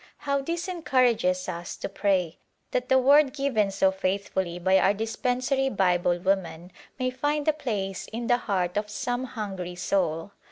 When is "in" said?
8.07-8.25